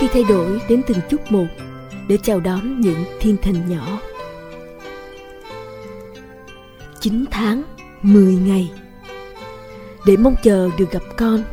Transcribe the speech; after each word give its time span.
khi 0.00 0.08
thay 0.12 0.24
đổi 0.24 0.60
đến 0.68 0.82
từng 0.86 0.98
chút 1.10 1.20
một 1.28 1.46
để 2.08 2.18
chào 2.22 2.40
đón 2.40 2.80
những 2.80 3.04
thiên 3.20 3.36
thần 3.42 3.68
nhỏ. 3.68 4.00
9 7.00 7.24
tháng, 7.30 7.62
10 8.02 8.34
ngày 8.34 8.70
để 10.06 10.16
mong 10.16 10.34
chờ 10.42 10.70
được 10.78 10.90
gặp 10.90 11.02
con. 11.16 11.44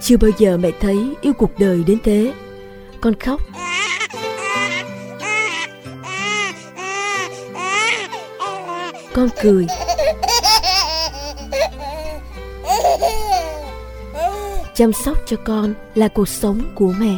Chưa 0.00 0.16
bao 0.16 0.30
giờ 0.38 0.56
mẹ 0.56 0.70
thấy 0.80 1.14
yêu 1.20 1.32
cuộc 1.32 1.58
đời 1.58 1.84
đến 1.86 1.98
thế. 2.04 2.32
Con 3.00 3.14
khóc. 3.20 3.40
Con 9.12 9.28
cười. 9.42 9.66
Chăm 14.74 14.92
sóc 14.92 15.16
cho 15.26 15.36
con 15.44 15.74
là 15.94 16.08
cuộc 16.08 16.28
sống 16.28 16.58
của 16.74 16.92
mẹ. 17.00 17.14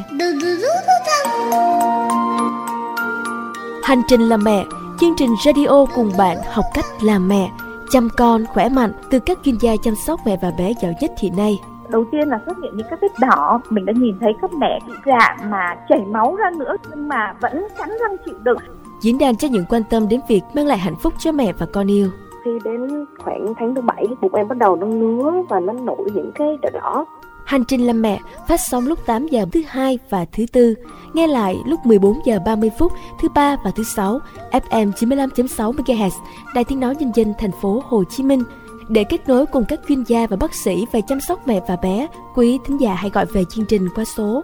Hành 3.82 4.02
trình 4.08 4.20
làm 4.20 4.44
mẹ, 4.44 4.64
chương 5.00 5.14
trình 5.16 5.30
radio 5.44 5.86
cùng 5.94 6.10
bạn 6.18 6.36
học 6.52 6.64
cách 6.74 6.84
làm 7.02 7.28
mẹ, 7.28 7.50
chăm 7.90 8.08
con 8.16 8.46
khỏe 8.46 8.68
mạnh 8.68 8.92
từ 9.10 9.18
các 9.18 9.38
chuyên 9.44 9.54
gia 9.60 9.72
chăm 9.82 9.94
sóc 10.06 10.20
mẹ 10.26 10.36
và 10.42 10.50
bé 10.58 10.72
giỏi 10.82 10.94
nhất 11.00 11.10
hiện 11.18 11.36
nay. 11.36 11.60
Đầu 11.88 12.04
tiên 12.12 12.28
là 12.28 12.40
xuất 12.46 12.56
hiện 12.62 12.76
những 12.76 12.86
các 12.90 12.98
vết 13.02 13.18
đỏ, 13.20 13.60
mình 13.70 13.84
đã 13.84 13.92
nhìn 13.96 14.18
thấy 14.20 14.32
các 14.42 14.52
mẹ 14.52 14.78
bị 14.86 14.92
rạn 15.06 15.50
mà 15.50 15.76
chảy 15.88 16.00
máu 16.10 16.36
ra 16.36 16.50
nữa 16.58 16.76
nhưng 16.90 17.08
mà 17.08 17.34
vẫn 17.40 17.66
cắn 17.78 17.88
răng 17.88 18.16
chịu 18.26 18.34
đựng. 18.42 18.58
Diễn 19.00 19.18
đàn 19.18 19.36
cho 19.36 19.48
những 19.48 19.64
quan 19.68 19.82
tâm 19.90 20.08
đến 20.08 20.20
việc 20.28 20.42
mang 20.54 20.66
lại 20.66 20.78
hạnh 20.78 20.96
phúc 21.02 21.12
cho 21.18 21.32
mẹ 21.32 21.52
và 21.52 21.66
con 21.72 21.90
yêu. 21.90 22.08
Khi 22.44 22.50
đến 22.64 23.06
khoảng 23.18 23.54
tháng 23.58 23.74
thứ 23.74 23.80
bảy, 23.80 24.06
bụng 24.20 24.34
em 24.34 24.48
bắt 24.48 24.58
đầu 24.58 24.76
nó 24.76 24.86
ngứa 24.86 25.32
và 25.48 25.60
nó 25.60 25.72
nổi 25.72 26.10
những 26.14 26.30
cái 26.34 26.58
đỏ 26.62 26.70
đỏ 26.72 27.04
Hành 27.46 27.64
trình 27.64 27.86
làm 27.86 28.02
mẹ 28.02 28.20
phát 28.48 28.60
sóng 28.60 28.86
lúc 28.86 29.06
8 29.06 29.26
giờ 29.28 29.46
thứ 29.52 29.62
hai 29.68 29.98
và 30.10 30.24
thứ 30.32 30.46
tư, 30.52 30.74
nghe 31.14 31.26
lại 31.26 31.56
lúc 31.66 31.86
14 31.86 32.20
giờ 32.24 32.38
30 32.46 32.70
phút 32.78 32.92
thứ 33.20 33.28
ba 33.28 33.56
và 33.64 33.70
thứ 33.70 33.82
sáu, 33.82 34.18
FM 34.52 34.92
95.6 34.92 35.72
MHz, 35.72 36.10
Đài 36.54 36.64
Tiếng 36.64 36.80
nói 36.80 36.94
nhân 36.98 37.12
dân 37.14 37.34
thành 37.38 37.52
phố 37.62 37.82
Hồ 37.88 38.04
Chí 38.04 38.22
Minh. 38.22 38.42
Để 38.88 39.04
kết 39.04 39.28
nối 39.28 39.46
cùng 39.46 39.64
các 39.68 39.80
chuyên 39.88 40.02
gia 40.02 40.26
và 40.26 40.36
bác 40.36 40.54
sĩ 40.54 40.86
về 40.92 41.00
chăm 41.08 41.20
sóc 41.20 41.46
mẹ 41.46 41.60
và 41.68 41.76
bé, 41.76 42.06
quý 42.34 42.58
thính 42.64 42.80
giả 42.80 42.94
hãy 42.94 43.10
gọi 43.10 43.26
về 43.26 43.44
chương 43.50 43.64
trình 43.64 43.88
qua 43.94 44.04
số 44.04 44.42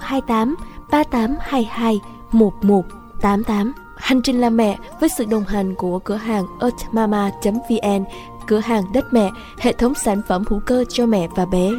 028 0.00 0.54
3822 0.90 2.00
1188. 2.32 3.72
Hành 3.96 4.22
trình 4.22 4.40
làm 4.40 4.56
mẹ 4.56 4.78
với 5.00 5.08
sự 5.08 5.24
đồng 5.24 5.44
hành 5.44 5.74
của 5.74 5.98
cửa 5.98 6.14
hàng 6.14 6.44
earthmama.vn, 6.60 8.04
cửa 8.46 8.58
hàng 8.58 8.92
đất 8.92 9.12
mẹ, 9.12 9.30
hệ 9.58 9.72
thống 9.72 9.94
sản 9.94 10.20
phẩm 10.28 10.44
hữu 10.48 10.60
cơ 10.60 10.84
cho 10.88 11.06
mẹ 11.06 11.28
và 11.36 11.46
bé. 11.46 11.70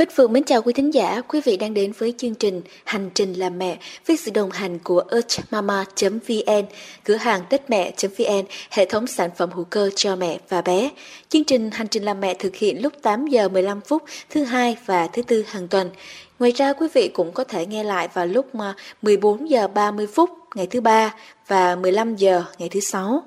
Bích 0.00 0.16
Phương 0.16 0.32
mến 0.32 0.44
chào 0.44 0.62
quý 0.62 0.72
thính 0.72 0.94
giả, 0.94 1.20
quý 1.28 1.40
vị 1.44 1.56
đang 1.56 1.74
đến 1.74 1.92
với 1.98 2.14
chương 2.18 2.34
trình 2.34 2.62
Hành 2.84 3.10
trình 3.14 3.32
làm 3.32 3.58
mẹ 3.58 3.78
với 4.06 4.16
sự 4.16 4.30
đồng 4.34 4.50
hành 4.50 4.78
của 4.78 5.02
earthmama.vn, 5.10 6.64
cửa 7.04 7.14
hàng 7.14 7.40
tết 7.48 7.70
mẹ.vn, 7.70 8.44
hệ 8.70 8.84
thống 8.84 9.06
sản 9.06 9.30
phẩm 9.36 9.50
hữu 9.52 9.64
cơ 9.64 9.90
cho 9.96 10.16
mẹ 10.16 10.38
và 10.48 10.62
bé. 10.62 10.90
Chương 11.28 11.44
trình 11.44 11.70
Hành 11.70 11.88
trình 11.88 12.02
làm 12.02 12.20
mẹ 12.20 12.34
thực 12.34 12.56
hiện 12.56 12.82
lúc 12.82 12.92
8 13.02 13.26
giờ 13.26 13.48
15 13.48 13.80
phút 13.80 14.02
thứ 14.30 14.44
hai 14.44 14.76
và 14.86 15.06
thứ 15.06 15.22
tư 15.22 15.44
hàng 15.48 15.68
tuần. 15.68 15.90
Ngoài 16.38 16.52
ra 16.52 16.72
quý 16.72 16.88
vị 16.94 17.10
cũng 17.14 17.32
có 17.32 17.44
thể 17.44 17.66
nghe 17.66 17.84
lại 17.84 18.08
vào 18.14 18.26
lúc 18.26 18.46
14 19.02 19.50
giờ 19.50 19.68
30 19.68 20.06
phút 20.06 20.30
ngày 20.54 20.66
thứ 20.66 20.80
ba 20.80 21.14
và 21.46 21.76
15 21.76 22.16
giờ 22.16 22.44
ngày 22.58 22.68
thứ 22.68 22.80
sáu. 22.80 23.24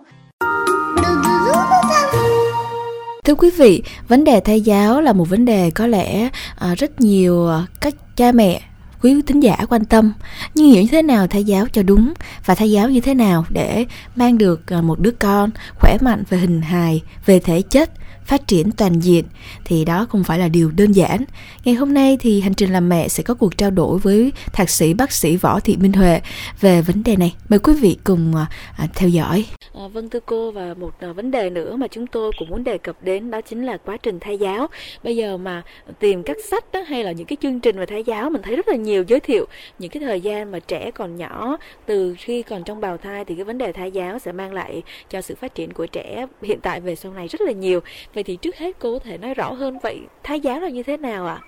Thưa 3.24 3.36
quý 3.36 3.50
vị, 3.58 3.84
vấn 4.08 4.24
đề 4.24 4.40
thầy 4.40 4.62
giáo 4.62 5.02
là 5.02 5.14
một 5.14 5.30
vấn 5.30 5.46
đề 5.46 5.72
có 5.72 5.88
lẽ 5.88 6.30
à, 6.56 6.76
rất 6.76 7.02
nhiều 7.02 7.48
à, 7.48 7.66
các 7.82 7.96
cha 8.16 8.32
mẹ 8.32 8.62
quý 9.02 9.22
thính 9.28 9.40
giả 9.40 9.58
quan 9.70 9.86
tâm 9.86 10.14
nhưng 10.56 10.72
hiểu 10.72 10.82
như 10.82 10.88
thế 10.92 11.02
nào 11.02 11.28
thầy 11.28 11.44
giáo 11.44 11.66
cho 11.74 11.84
đúng 11.84 12.14
và 12.46 12.56
thầy 12.56 12.72
giáo 12.72 12.90
như 12.90 13.02
thế 13.02 13.14
nào 13.14 13.46
để 13.50 13.86
mang 14.16 14.38
được 14.38 14.72
à, 14.72 14.82
một 14.82 15.00
đứa 15.00 15.12
con 15.12 15.50
khỏe 15.80 15.98
mạnh 16.02 16.24
về 16.30 16.38
hình 16.38 16.62
hài 16.62 17.02
về 17.26 17.40
thể 17.40 17.62
chất 17.62 17.90
phát 18.26 18.48
triển 18.48 18.72
toàn 18.72 19.00
diện 19.00 19.26
thì 19.66 19.86
đó 19.86 20.08
không 20.10 20.24
phải 20.24 20.40
là 20.40 20.48
điều 20.48 20.72
đơn 20.72 20.92
giản. 20.92 21.26
Ngày 21.66 21.76
hôm 21.76 21.94
nay 21.94 22.18
thì 22.20 22.42
hành 22.42 22.54
trình 22.54 22.74
làm 22.74 22.90
mẹ 22.90 23.08
sẽ 23.08 23.24
có 23.24 23.34
cuộc 23.34 23.58
trao 23.58 23.72
đổi 23.72 24.00
với 24.00 24.32
thạc 24.54 24.70
sĩ 24.70 24.94
bác 24.94 25.12
sĩ 25.12 25.38
Võ 25.38 25.60
Thị 25.60 25.78
Minh 25.78 25.94
Huệ 25.94 26.22
về 26.62 26.82
vấn 26.82 27.04
đề 27.04 27.16
này. 27.16 27.34
Mời 27.50 27.60
quý 27.60 27.74
vị 27.74 27.98
cùng 28.04 28.36
à, 28.36 28.48
theo 28.96 29.10
dõi. 29.10 29.46
Vâng 29.94 30.10
thưa 30.10 30.20
cô 30.26 30.52
và 30.52 30.74
một 30.80 30.92
à, 31.00 31.12
vấn 31.12 31.32
đề 31.32 31.50
nữa 31.50 31.76
mà 31.76 31.88
chúng 31.88 32.08
tôi 32.08 32.32
cũng 32.40 32.50
muốn 32.50 32.64
đề 32.64 32.78
cập 32.78 32.96
đến 33.02 33.32
đó 33.32 33.42
chính 33.42 33.66
là 33.66 33.78
quá 33.78 33.98
trình 33.98 34.20
thai 34.20 34.38
giáo. 34.38 34.68
Bây 35.04 35.16
giờ 35.16 35.38
mà 35.38 35.64
tìm 36.00 36.24
các 36.24 36.38
sách 36.50 36.72
đó, 36.72 36.82
hay 36.82 37.04
là 37.04 37.12
những 37.12 37.28
cái 37.28 37.38
chương 37.42 37.60
trình 37.60 37.80
về 37.80 37.86
thai 37.86 38.04
giáo 38.04 38.30
mình 38.30 38.42
thấy 38.42 38.56
rất 38.56 38.68
là 38.68 38.76
nhiều 38.76 39.04
giới 39.08 39.20
thiệu 39.20 39.46
những 39.80 39.92
cái 39.92 40.04
thời 40.04 40.22
gian 40.22 40.52
mà 40.52 40.60
trẻ 40.60 40.92
còn 40.92 41.16
nhỏ 41.16 41.58
từ 41.86 42.16
khi 42.18 42.44
còn 42.44 42.64
trong 42.64 42.82
bào 42.82 42.98
thai 42.98 43.26
thì 43.26 43.36
cái 43.36 43.44
vấn 43.44 43.58
đề 43.58 43.72
thai 43.72 43.92
giáo 43.92 44.20
sẽ 44.20 44.32
mang 44.32 44.54
lại 44.54 44.82
cho 45.10 45.22
sự 45.22 45.36
phát 45.36 45.56
triển 45.56 45.74
của 45.74 45.86
trẻ 45.86 46.26
hiện 46.42 46.60
tại 46.60 46.82
về 46.82 46.96
sau 46.96 47.14
này 47.14 47.28
rất 47.28 47.42
là 47.42 47.52
nhiều 47.52 47.80
vậy 48.14 48.24
thì 48.24 48.36
trước 48.36 48.56
hết 48.58 48.76
cô 48.80 48.94
có 48.94 49.00
thể 49.00 49.18
nói 49.18 49.34
rõ 49.34 49.52
hơn 49.52 49.80
vậy 49.80 50.00
thai 50.24 50.40
giáo 50.40 50.60
là 50.60 50.70
như 50.70 50.84
thế 50.84 50.98
nào 50.98 51.26
ạ 51.26 51.40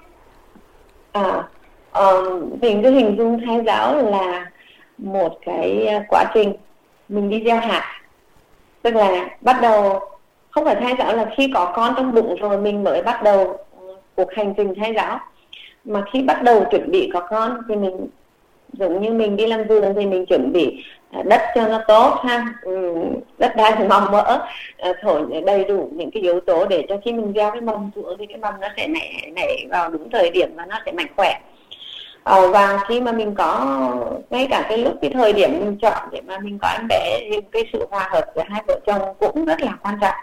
à? 1.11 1.22
à 1.22 2.09
uh, 2.13 2.61
mình 2.61 2.84
cứ 2.84 2.91
hình 2.91 3.16
dung 3.17 3.45
thai 3.45 3.61
giáo 3.66 4.11
là 4.11 4.51
một 4.97 5.39
cái 5.45 5.88
à, 5.88 6.05
quá 6.09 6.23
trình 6.34 6.53
mình 7.09 7.29
đi 7.29 7.41
gieo 7.45 7.57
hạt 7.57 8.04
tức 8.85 8.96
là 8.96 9.29
bắt 9.41 9.62
đầu 9.62 10.00
không 10.50 10.66
phải 10.66 10.75
thai 10.75 10.96
giáo 11.00 11.16
là 11.16 11.25
khi 11.38 11.51
có 11.53 11.73
con 11.75 11.94
trong 11.97 12.13
bụng 12.13 12.35
rồi 12.35 12.57
mình 12.57 12.84
mới 12.84 13.01
bắt 13.01 13.23
đầu 13.23 13.57
ừ, 13.79 13.96
cuộc 14.16 14.34
hành 14.34 14.53
trình 14.57 14.73
thai 14.75 14.94
giáo. 14.96 15.19
Mà 15.85 16.03
khi 16.13 16.22
bắt 16.22 16.44
đầu 16.44 16.66
chuẩn 16.72 16.91
bị 16.91 17.09
có 17.13 17.19
con 17.19 17.62
thì 17.69 17.75
mình 17.75 18.07
giống 18.73 19.01
như 19.01 19.12
mình 19.12 19.35
đi 19.35 19.47
làm 19.47 19.63
vườn 19.63 19.94
thì 19.96 20.06
mình 20.06 20.25
chuẩn 20.25 20.51
bị 20.51 20.84
à, 21.12 21.22
đất 21.25 21.41
cho 21.56 21.68
nó 21.68 21.81
tốt 21.88 22.19
ha 22.23 22.53
ừ, 22.62 22.96
đất 23.38 23.56
đai 23.56 23.73
thì 23.78 23.88
mầm 23.88 24.12
mỡ 24.12 24.40
à, 24.78 24.94
thổi 25.02 25.22
đầy 25.46 25.63
đủ 25.63 25.90
những 25.94 26.12
cái 26.12 26.23
yếu 26.23 26.40
tố 26.40 26.66
để 26.66 26.85
cho 26.90 26.97
khi 27.06 27.12
mình 27.12 27.34
gieo 27.35 27.52
cái 27.52 27.62
mầm 27.62 27.91
xuống 27.96 28.16
thì 28.19 28.25
cái 28.25 28.38
mầm 28.38 28.53
nó 28.62 28.67
sẽ 28.78 28.88
nảy 28.88 29.31
nảy 29.35 29.66
vào 29.69 29.90
đúng 29.90 30.09
thời 30.09 30.29
điểm 30.29 30.50
và 30.56 30.66
nó 30.66 30.79
sẽ 30.85 30.91
mạnh 30.91 31.07
khỏe 31.16 31.40
à, 32.25 32.47
và 32.52 32.80
khi 32.88 33.02
mà 33.02 33.12
mình 33.12 33.36
có 33.36 33.78
ngay 34.30 34.47
cả 34.50 34.66
cái 34.69 34.78
lúc 34.78 34.94
cái 35.02 35.12
thời 35.13 35.34
điểm 35.34 35.52
mình 35.59 35.78
chọn 35.81 36.09
để 36.12 36.22
mà 36.28 36.40
mình 36.40 36.58
có 36.62 36.68
em 36.68 36.88
bé 36.90 37.19
thì 37.31 37.41
cái 37.52 37.63
sự 37.74 37.88
hòa 37.91 38.09
hợp 38.12 38.25
giữa 38.36 38.44
hai 38.50 38.62
vợ 38.68 38.80
chồng 38.86 39.02
cũng 39.19 39.46
rất 39.46 39.62
là 39.62 39.78
quan 39.84 39.97
trọng. 40.02 40.16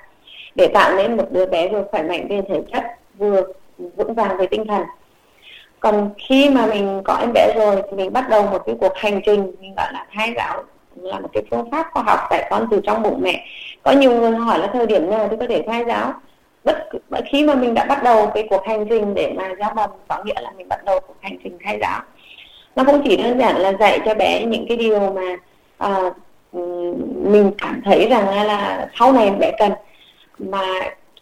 Để 0.54 0.68
tạo 0.74 0.96
nên 0.96 1.16
một 1.16 1.26
đứa 1.30 1.46
bé 1.46 1.68
vừa 1.68 1.84
khỏe 1.90 2.02
mạnh 2.02 2.26
về 2.28 2.42
thể 2.48 2.62
chất 2.72 2.84
vừa 3.18 3.42
vững 3.78 4.14
vàng 4.14 4.36
về 4.36 4.46
tinh 4.46 4.66
thần. 4.66 4.82
Còn 5.80 6.10
khi 6.18 6.50
mà 6.50 6.66
mình 6.66 7.02
có 7.04 7.16
em 7.20 7.32
bé 7.34 7.54
rồi 7.56 7.82
thì 7.90 7.96
mình 7.96 8.12
bắt 8.12 8.28
đầu 8.28 8.42
một 8.42 8.62
cái 8.66 8.76
cuộc 8.80 8.92
hành 8.96 9.20
trình 9.26 9.52
mình 9.60 9.74
gọi 9.76 9.92
là 9.92 10.06
thai 10.12 10.32
giáo 10.36 10.62
là 10.96 11.20
một 11.20 11.28
cái 11.32 11.42
phương 11.50 11.70
pháp 11.70 11.86
khoa 11.92 12.02
học 12.02 12.18
dạy 12.30 12.46
con 12.50 12.66
từ 12.70 12.80
trong 12.84 13.02
bụng 13.02 13.20
mẹ. 13.22 13.46
Có 13.82 13.92
nhiều 13.92 14.10
người 14.20 14.30
hỏi 14.30 14.58
là 14.58 14.66
thời 14.72 14.86
điểm 14.86 15.10
nào 15.10 15.28
thì 15.30 15.36
có 15.40 15.46
thể 15.48 15.62
thai 15.66 15.84
giáo? 15.84 16.14
Bất 16.64 16.88
khi 17.30 17.44
mà 17.44 17.54
mình 17.54 17.74
đã 17.74 17.84
bắt 17.84 18.02
đầu 18.02 18.30
cái 18.34 18.46
cuộc 18.50 18.66
hành 18.66 18.86
trình 18.90 19.14
để 19.14 19.32
mà 19.36 19.54
giáo 19.58 19.72
mầm 19.76 19.90
có 20.08 20.22
nghĩa 20.24 20.40
là 20.40 20.50
mình 20.56 20.68
bắt 20.68 20.84
đầu 20.84 21.00
cuộc 21.00 21.16
hành 21.20 21.38
trình 21.44 21.58
thay 21.64 21.78
giáo. 21.80 22.00
Nó 22.76 22.84
không 22.84 23.02
chỉ 23.04 23.16
đơn 23.16 23.38
giản 23.38 23.56
là 23.56 23.72
dạy 23.80 24.00
cho 24.04 24.14
bé 24.14 24.44
những 24.44 24.66
cái 24.68 24.76
điều 24.76 25.12
mà 25.12 25.36
à, 25.78 26.12
mình 27.22 27.52
cảm 27.58 27.82
thấy 27.84 28.08
rằng 28.08 28.46
là 28.46 28.88
sau 28.98 29.12
này 29.12 29.30
bé 29.30 29.52
cần 29.58 29.72
mà 30.38 30.64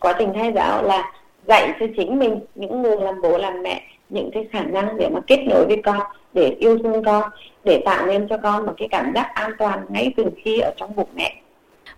quá 0.00 0.14
trình 0.18 0.32
thay 0.34 0.52
giáo 0.54 0.82
là 0.82 1.12
dạy 1.48 1.72
cho 1.80 1.86
chính 1.96 2.18
mình 2.18 2.40
những 2.54 2.82
người 2.82 2.96
làm 2.96 3.22
bố 3.22 3.38
làm 3.38 3.62
mẹ 3.62 3.82
những 4.08 4.30
cái 4.34 4.46
khả 4.52 4.62
năng 4.62 4.98
để 4.98 5.08
mà 5.08 5.20
kết 5.26 5.44
nối 5.48 5.66
với 5.66 5.82
con 5.84 6.00
để 6.32 6.56
yêu 6.58 6.78
thương 6.78 7.04
con 7.04 7.30
để 7.64 7.82
tạo 7.84 8.06
nên 8.06 8.28
cho 8.28 8.36
con 8.36 8.66
một 8.66 8.72
cái 8.76 8.88
cảm 8.88 9.12
giác 9.14 9.30
an 9.34 9.50
toàn 9.58 9.86
ngay 9.88 10.12
từ 10.16 10.24
khi 10.44 10.60
ở 10.60 10.70
trong 10.76 10.96
bụng 10.96 11.08
mẹ 11.14 11.34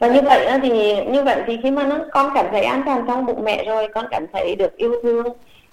và 0.02 0.08
như 0.08 0.20
vậy 0.20 0.46
thì, 0.62 0.96
như 1.04 1.22
vậy 1.22 1.42
thì 1.46 1.58
khi 1.62 1.70
mà 1.70 1.86
nó, 1.86 1.98
con 2.12 2.30
cảm 2.34 2.46
thấy 2.50 2.62
an 2.62 2.82
toàn 2.86 3.04
trong 3.06 3.26
bụng 3.26 3.44
mẹ 3.44 3.64
rồi, 3.64 3.88
con 3.94 4.06
cảm 4.10 4.26
thấy 4.32 4.56
được 4.56 4.76
yêu 4.76 4.94
thương, 5.02 5.26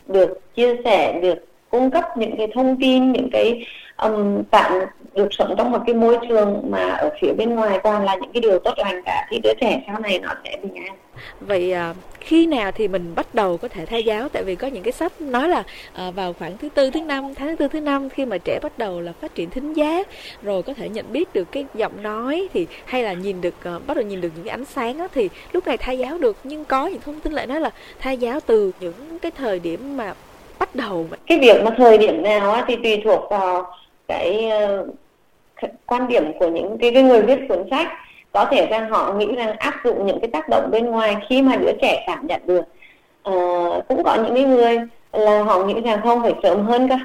được 0.07 0.55
chia 0.55 0.75
sẻ, 0.85 1.19
được 1.21 1.35
cung 1.69 1.91
cấp 1.91 2.03
những 2.17 2.37
cái 2.37 2.47
thông 2.53 2.77
tin 2.79 3.11
những 3.11 3.29
cái 3.31 3.65
um, 3.97 4.43
tạm 4.51 4.71
được 5.15 5.27
sống 5.31 5.55
trong 5.57 5.71
một 5.71 5.79
cái 5.85 5.95
môi 5.95 6.17
trường 6.29 6.71
mà 6.71 6.89
ở 6.89 7.09
phía 7.21 7.33
bên 7.33 7.55
ngoài 7.55 7.79
toàn 7.83 8.03
là 8.03 8.15
những 8.15 8.31
cái 8.33 8.41
điều 8.41 8.59
tốt 8.59 8.73
lành 8.77 9.01
cả 9.05 9.27
thì 9.29 9.39
đứa 9.43 9.53
trẻ 9.61 9.81
sau 9.87 9.99
này 9.99 10.19
nó 10.19 10.29
sẽ 10.43 10.57
bình 10.63 10.75
an. 10.75 10.95
Vậy 11.41 11.73
à, 11.73 11.93
khi 12.19 12.45
nào 12.45 12.71
thì 12.71 12.87
mình 12.87 13.15
bắt 13.15 13.35
đầu 13.35 13.57
có 13.57 13.67
thể 13.67 13.85
thay 13.85 14.03
giáo? 14.03 14.29
Tại 14.29 14.43
vì 14.43 14.55
có 14.55 14.67
những 14.67 14.83
cái 14.83 14.91
sách 14.91 15.21
nói 15.21 15.49
là 15.49 15.63
à, 15.93 16.11
vào 16.11 16.33
khoảng 16.33 16.57
thứ 16.57 16.69
tư 16.69 16.89
thứ 16.89 17.01
năm 17.01 17.35
tháng 17.35 17.47
thứ 17.47 17.55
tư 17.55 17.67
thứ 17.67 17.81
năm 17.81 18.09
khi 18.09 18.25
mà 18.25 18.37
trẻ 18.37 18.59
bắt 18.63 18.77
đầu 18.77 19.01
là 19.01 19.11
phát 19.21 19.35
triển 19.35 19.49
thính 19.49 19.73
giác 19.73 20.07
rồi 20.41 20.63
có 20.63 20.73
thể 20.73 20.89
nhận 20.89 21.05
biết 21.11 21.33
được 21.33 21.51
cái 21.51 21.65
giọng 21.75 22.03
nói 22.03 22.47
thì 22.53 22.67
hay 22.85 23.03
là 23.03 23.13
nhìn 23.13 23.41
được 23.41 23.63
à, 23.63 23.79
bắt 23.87 23.97
đầu 23.97 24.05
nhìn 24.05 24.21
được 24.21 24.29
những 24.35 24.45
cái 24.45 24.51
ánh 24.51 24.65
sáng 24.65 24.97
đó, 24.97 25.07
thì 25.13 25.29
lúc 25.51 25.67
này 25.67 25.77
thay 25.77 25.97
giáo 25.97 26.17
được. 26.17 26.37
Nhưng 26.43 26.65
có 26.65 26.87
những 26.87 27.01
thông 27.01 27.19
tin 27.19 27.33
lại 27.33 27.47
nói 27.47 27.61
là 27.61 27.69
thay 27.99 28.17
giáo 28.17 28.39
từ 28.45 28.71
những 28.79 29.19
cái 29.21 29.31
thời 29.31 29.59
điểm 29.59 29.97
mà 29.97 30.13
bắt 30.59 30.75
đầu 30.75 31.05
cái 31.27 31.39
việc 31.39 31.63
mà 31.63 31.71
thời 31.77 31.97
điểm 31.97 32.23
nào 32.23 32.51
á, 32.51 32.65
thì 32.67 32.75
tùy 32.75 33.01
thuộc 33.03 33.29
vào 33.29 33.71
cái 34.07 34.51
uh, 35.61 35.69
quan 35.85 36.07
điểm 36.07 36.31
của 36.39 36.47
những 36.47 36.77
cái, 36.77 36.91
cái 36.93 37.03
người 37.03 37.21
viết 37.21 37.39
cuốn 37.49 37.63
sách. 37.71 37.87
Có 38.31 38.45
thể 38.51 38.65
rằng 38.65 38.89
họ 38.89 39.13
nghĩ 39.13 39.35
rằng 39.35 39.57
áp 39.57 39.73
dụng 39.83 40.07
những 40.07 40.19
cái 40.19 40.29
tác 40.33 40.49
động 40.49 40.71
bên 40.71 40.85
ngoài 40.85 41.15
khi 41.29 41.41
mà 41.41 41.55
đứa 41.55 41.71
trẻ 41.81 42.03
cảm 42.07 42.27
nhận 42.27 42.41
được. 42.45 42.61
À, 43.23 43.33
cũng 43.87 44.03
có 44.03 44.15
những 44.15 44.55
người 44.55 44.77
là 45.13 45.43
họ 45.43 45.63
nghĩ 45.63 45.81
rằng 45.81 45.99
không 46.03 46.21
phải 46.21 46.33
sớm 46.43 46.65
hơn 46.65 46.89
cơ. 46.89 46.95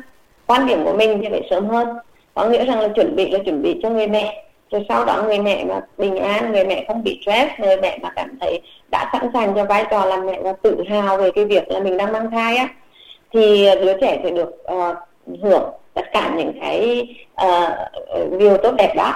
Quan 0.46 0.66
điểm 0.66 0.84
của 0.84 0.92
mình 0.92 1.18
thì 1.22 1.28
phải 1.30 1.42
sớm 1.50 1.68
hơn. 1.68 1.88
Có 2.34 2.48
nghĩa 2.48 2.64
rằng 2.64 2.80
là 2.80 2.88
chuẩn 2.88 3.16
bị 3.16 3.30
là 3.30 3.38
chuẩn 3.38 3.62
bị 3.62 3.80
cho 3.82 3.90
người 3.90 4.06
mẹ. 4.06 4.44
Rồi 4.70 4.86
sau 4.88 5.04
đó 5.04 5.22
người 5.22 5.38
mẹ 5.38 5.64
mà 5.64 5.80
bình 5.98 6.16
an 6.16 6.52
người 6.52 6.64
mẹ 6.64 6.84
không 6.88 7.04
bị 7.04 7.20
stress 7.22 7.52
người 7.58 7.76
mẹ 7.76 7.98
mà 8.02 8.10
cảm 8.16 8.38
thấy 8.40 8.60
đã 8.90 9.10
sẵn 9.12 9.30
sàng 9.32 9.54
cho 9.54 9.64
vai 9.64 9.84
trò 9.90 10.04
làm 10.04 10.26
mẹ 10.26 10.38
và 10.42 10.52
tự 10.62 10.84
hào 10.88 11.16
về 11.16 11.30
cái 11.30 11.44
việc 11.44 11.68
là 11.68 11.80
mình 11.80 11.96
đang 11.96 12.12
mang 12.12 12.30
thai 12.30 12.56
á 12.56 12.68
thì 13.34 13.68
đứa 13.82 13.92
trẻ 14.00 14.20
sẽ 14.24 14.30
được 14.30 14.64
uh, 14.72 14.96
hưởng 15.42 15.70
tất 15.94 16.12
cả 16.12 16.32
những 16.36 16.52
cái 16.60 17.08
uh, 17.46 18.38
điều 18.38 18.56
tốt 18.56 18.74
đẹp 18.78 18.94
đó. 18.96 19.12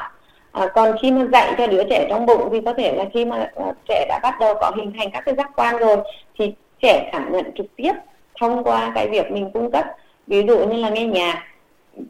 À, 0.52 0.66
còn 0.74 0.96
khi 1.02 1.12
mà 1.12 1.26
dạy 1.32 1.54
cho 1.58 1.66
đứa 1.66 1.84
trẻ 1.84 2.06
trong 2.10 2.26
bụng 2.26 2.48
thì 2.52 2.60
có 2.64 2.74
thể 2.74 2.92
là 2.96 3.04
khi 3.14 3.24
mà 3.24 3.50
uh, 3.68 3.76
trẻ 3.88 4.06
đã 4.08 4.20
bắt 4.22 4.34
đầu 4.40 4.54
có 4.60 4.72
hình 4.76 4.92
thành 4.98 5.10
các 5.10 5.20
cái 5.26 5.34
giác 5.34 5.50
quan 5.56 5.76
rồi 5.76 5.96
thì 6.38 6.54
trẻ 6.82 7.08
cảm 7.12 7.32
nhận 7.32 7.44
trực 7.56 7.66
tiếp 7.76 7.92
thông 8.40 8.64
qua 8.64 8.92
cái 8.94 9.08
việc 9.08 9.30
mình 9.30 9.50
cung 9.54 9.70
cấp. 9.70 9.84
Ví 10.26 10.42
dụ 10.46 10.58
như 10.58 10.76
là 10.76 10.88
nghe 10.88 11.04
nhạc 11.04 11.42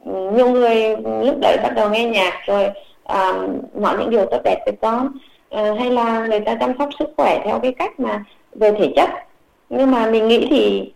nhiều 0.05 0.51
người 0.51 0.97
lúc 1.25 1.37
đấy 1.41 1.57
bắt 1.63 1.73
đầu 1.75 1.91
nghe 1.91 2.05
nhạc 2.05 2.35
rồi 2.47 2.71
uh, 3.13 3.51
nói 3.75 3.97
những 3.99 4.11
điều 4.11 4.27
tốt 4.27 4.41
đẹp 4.45 4.59
với 4.67 4.75
con 4.81 5.07
uh, 5.55 5.79
hay 5.79 5.91
là 5.91 6.27
người 6.27 6.41
ta 6.41 6.55
chăm 6.55 6.73
sóc 6.79 6.89
sức 6.99 7.09
khỏe 7.17 7.41
theo 7.45 7.59
cái 7.59 7.73
cách 7.73 8.01
mà 8.01 8.25
về 8.53 8.73
thể 8.73 8.93
chất. 8.97 9.11
Nhưng 9.69 9.91
mà 9.91 10.07
mình 10.07 10.29
nghĩ 10.29 10.47
thì 10.51 10.93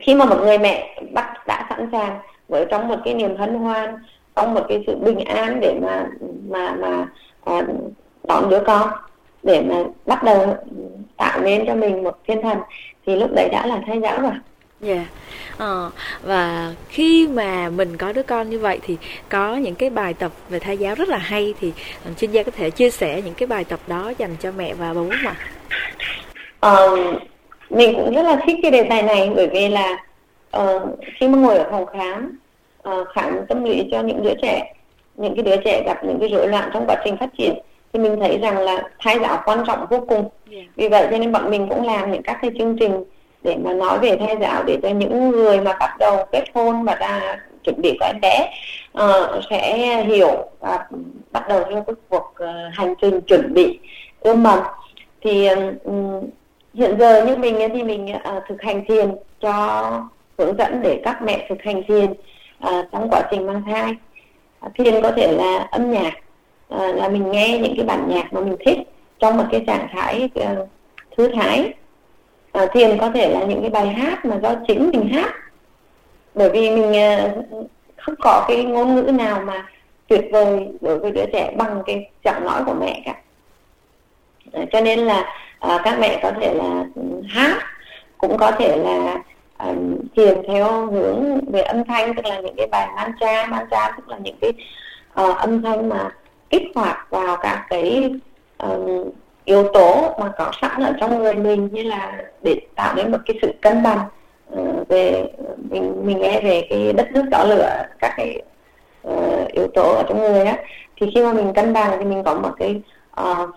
khi 0.00 0.14
mà 0.14 0.24
một 0.24 0.36
người 0.42 0.58
mẹ 0.58 1.00
bắt 1.12 1.46
đã 1.46 1.66
sẵn 1.68 1.88
sàng 1.92 2.18
với 2.48 2.66
trong 2.70 2.88
một 2.88 2.96
cái 3.04 3.14
niềm 3.14 3.36
hân 3.36 3.54
hoan 3.54 3.94
trong 4.36 4.54
một 4.54 4.64
cái 4.68 4.84
sự 4.86 4.96
bình 4.96 5.20
an 5.20 5.60
để 5.60 5.74
mà 5.82 6.06
mà 6.48 6.74
mà 6.74 7.06
à, 7.44 7.62
đón 8.28 8.50
đứa 8.50 8.60
con 8.66 8.88
để 9.42 9.62
mà 9.62 9.84
bắt 10.06 10.22
đầu 10.24 10.56
tạo 11.16 11.40
nên 11.40 11.66
cho 11.66 11.74
mình 11.74 12.04
một 12.04 12.18
thiên 12.26 12.42
thần 12.42 12.58
thì 13.06 13.16
lúc 13.16 13.30
đấy 13.34 13.48
đã 13.52 13.66
là 13.66 13.80
thai 13.86 14.00
giáo 14.00 14.20
rồi 14.20 14.32
Dạ. 14.80 14.94
Yeah. 14.94 15.06
Ờ, 15.58 15.90
và 16.22 16.74
khi 16.88 17.28
mà 17.28 17.70
mình 17.70 17.96
có 17.96 18.12
đứa 18.12 18.22
con 18.22 18.50
như 18.50 18.58
vậy 18.58 18.78
thì 18.82 18.96
có 19.28 19.56
những 19.56 19.74
cái 19.74 19.90
bài 19.90 20.14
tập 20.14 20.32
về 20.48 20.58
thai 20.58 20.78
giáo 20.78 20.94
rất 20.94 21.08
là 21.08 21.18
hay 21.18 21.54
thì 21.60 21.72
chuyên 22.16 22.30
gia 22.30 22.42
có 22.42 22.50
thể 22.56 22.70
chia 22.70 22.90
sẻ 22.90 23.22
những 23.24 23.34
cái 23.34 23.46
bài 23.46 23.64
tập 23.64 23.80
đó 23.86 24.12
dành 24.18 24.36
cho 24.40 24.52
mẹ 24.56 24.74
và 24.74 24.94
bố 24.94 25.06
mà. 25.24 25.34
Ờ, 26.60 26.96
mình 27.70 27.94
cũng 27.94 28.14
rất 28.14 28.22
là 28.22 28.36
thích 28.46 28.56
cái 28.62 28.70
đề 28.70 28.82
tài 28.82 29.02
này 29.02 29.30
bởi 29.36 29.46
vì 29.46 29.68
là 29.68 30.04
uh, 30.56 30.82
khi 31.18 31.28
mà 31.28 31.38
ngồi 31.38 31.58
ở 31.58 31.68
phòng 31.70 31.86
khám 31.86 32.38
uh, 32.88 33.08
khám 33.14 33.46
tâm 33.48 33.64
lý 33.64 33.88
cho 33.90 34.00
những 34.00 34.22
đứa 34.22 34.34
trẻ 34.42 34.74
những 35.16 35.34
cái 35.34 35.44
đứa 35.44 35.56
trẻ 35.64 35.82
gặp 35.86 36.04
những 36.04 36.18
cái 36.20 36.28
rối 36.28 36.48
loạn 36.48 36.70
trong 36.74 36.86
quá 36.86 36.96
trình 37.04 37.16
phát 37.16 37.30
triển 37.38 37.54
thì 37.92 38.00
mình 38.00 38.20
thấy 38.20 38.38
rằng 38.38 38.58
là 38.58 38.82
thai 38.98 39.18
giáo 39.18 39.42
quan 39.44 39.64
trọng 39.66 39.86
vô 39.90 40.00
cùng 40.08 40.28
yeah. 40.50 40.64
vì 40.76 40.88
vậy 40.88 41.06
cho 41.10 41.18
nên 41.18 41.32
bọn 41.32 41.50
mình 41.50 41.66
cũng 41.68 41.86
làm 41.86 42.12
những 42.12 42.22
các 42.22 42.38
cái 42.42 42.50
chương 42.58 42.76
trình 42.78 43.04
để 43.42 43.56
mà 43.64 43.72
nói 43.72 43.98
về 43.98 44.16
thai 44.16 44.36
giáo 44.40 44.62
để 44.66 44.78
cho 44.82 44.88
những 44.88 45.30
người 45.30 45.60
mà 45.60 45.72
bắt 45.80 45.96
đầu 45.98 46.26
kết 46.32 46.44
hôn 46.54 46.84
và 46.84 46.94
đã 46.94 47.40
chuẩn 47.64 47.80
bị 47.82 47.96
có 48.00 48.06
em 48.06 48.20
bé 48.22 48.50
uh, 48.98 49.44
sẽ 49.50 50.04
hiểu 50.04 50.48
và 50.60 50.86
bắt 51.30 51.48
đầu 51.48 51.64
theo 51.70 51.82
cái 51.86 51.94
cuộc 52.08 52.34
uh, 52.44 52.48
hành 52.72 52.94
trình 53.02 53.20
chuẩn 53.20 53.54
bị 53.54 53.78
ươm 54.20 54.42
mầm 54.42 54.58
thì 55.20 55.48
um, 55.84 56.20
hiện 56.74 56.98
giờ 56.98 57.24
như 57.24 57.36
mình 57.36 57.70
thì 57.74 57.82
mình 57.82 58.12
à, 58.12 58.40
thực 58.48 58.62
hành 58.62 58.84
thiền 58.88 59.14
cho 59.40 59.82
hướng 60.38 60.56
dẫn 60.58 60.82
để 60.82 61.00
các 61.04 61.22
mẹ 61.22 61.46
thực 61.48 61.62
hành 61.62 61.82
thiền 61.88 62.14
à, 62.58 62.86
trong 62.92 63.10
quá 63.10 63.22
trình 63.30 63.46
mang 63.46 63.62
thai. 63.62 63.94
À, 64.60 64.68
thiền 64.74 65.02
có 65.02 65.10
thể 65.10 65.32
là 65.32 65.68
âm 65.70 65.90
nhạc 65.90 66.12
à, 66.68 66.86
là 66.86 67.08
mình 67.08 67.30
nghe 67.30 67.58
những 67.58 67.76
cái 67.76 67.86
bản 67.86 68.08
nhạc 68.08 68.32
mà 68.32 68.40
mình 68.40 68.56
thích 68.66 68.78
trong 69.18 69.36
một 69.36 69.44
cái 69.50 69.64
trạng 69.66 69.88
thái 69.92 70.28
uh, 70.40 70.68
thư 71.16 71.28
thái. 71.28 71.72
À, 72.52 72.66
thiền 72.72 72.98
có 72.98 73.10
thể 73.10 73.28
là 73.28 73.44
những 73.44 73.60
cái 73.60 73.70
bài 73.70 73.88
hát 73.88 74.24
mà 74.24 74.38
do 74.42 74.54
chính 74.68 74.90
mình 74.90 75.08
hát. 75.08 75.34
Bởi 76.34 76.50
vì 76.50 76.70
mình 76.70 76.90
uh, 76.90 77.64
không 77.96 78.14
có 78.18 78.44
cái 78.48 78.64
ngôn 78.64 78.94
ngữ 78.94 79.02
nào 79.02 79.42
mà 79.44 79.66
tuyệt 80.08 80.24
vời 80.32 80.68
đối 80.80 80.98
với 80.98 81.10
đứa 81.10 81.24
trẻ 81.32 81.52
bằng 81.56 81.82
cái 81.86 82.10
giọng 82.24 82.44
nói 82.44 82.62
của 82.66 82.74
mẹ 82.80 83.02
cả 83.04 83.14
cho 84.72 84.80
nên 84.80 84.98
là 84.98 85.24
à, 85.58 85.80
các 85.84 85.98
mẹ 85.98 86.20
có 86.22 86.32
thể 86.40 86.54
là 86.54 86.84
hát 87.28 87.58
cũng 88.18 88.36
có 88.36 88.50
thể 88.50 88.76
là 88.76 89.22
à, 89.56 89.66
um, 89.66 89.96
thiền 90.16 90.42
theo 90.48 90.86
hướng 90.86 91.40
về 91.52 91.60
âm 91.60 91.84
thanh 91.84 92.14
tức 92.14 92.24
là 92.24 92.40
những 92.40 92.54
cái 92.56 92.66
bài 92.66 92.88
mantra 92.96 93.46
mantra 93.46 93.92
tức 93.96 94.08
là 94.08 94.18
những 94.18 94.36
cái 94.40 94.52
uh, 95.24 95.36
âm 95.36 95.62
thanh 95.62 95.88
mà 95.88 96.10
kích 96.50 96.62
hoạt 96.74 97.06
vào 97.10 97.36
các 97.36 97.66
cái 97.68 98.10
um, 98.58 99.10
yếu 99.44 99.68
tố 99.72 100.14
mà 100.20 100.32
có 100.38 100.52
sẵn 100.60 100.82
ở 100.82 100.92
trong 101.00 101.18
người 101.18 101.34
mình 101.34 101.68
như 101.72 101.82
là 101.82 102.22
để 102.42 102.60
tạo 102.74 102.94
nên 102.94 103.12
một 103.12 103.18
cái 103.26 103.38
sự 103.42 103.52
cân 103.60 103.82
bằng 103.82 103.98
uh, 104.52 104.88
về 104.88 105.24
mình 105.70 106.02
mình 106.04 106.20
nghe 106.20 106.40
về 106.40 106.66
cái 106.70 106.92
đất 106.92 107.12
nước 107.12 107.24
đỏ 107.30 107.44
lửa 107.44 107.84
các 107.98 108.14
cái 108.16 108.42
uh, 109.08 109.48
yếu 109.52 109.66
tố 109.74 109.94
ở 109.94 110.02
trong 110.08 110.18
người 110.20 110.44
á. 110.44 110.56
Thì 111.00 111.10
khi 111.14 111.22
mà 111.22 111.32
mình 111.32 111.52
cân 111.54 111.72
bằng 111.72 111.96
thì 111.98 112.04
mình 112.04 112.22
có 112.24 112.34
một 112.34 112.50
cái 112.58 112.80
uh, 113.20 113.50